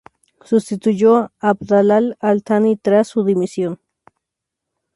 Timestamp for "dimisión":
3.23-3.79